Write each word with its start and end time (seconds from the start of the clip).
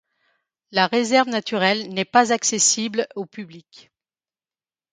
La 0.71 0.87
réserve 0.87 1.29
naturelle 1.29 1.93
n'est 1.93 2.05
pas 2.05 2.33
accessible 2.33 3.05
au 3.15 3.27
public. 3.27 3.91